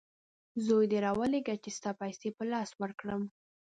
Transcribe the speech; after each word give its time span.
زوی 0.65 0.85
دي 0.91 0.97
راولېږه 1.05 1.55
چې 1.63 1.69
ستا 1.77 1.91
پیسې 2.01 2.29
په 2.37 2.43
لاس 2.51 2.69
ورکړم! 2.81 3.21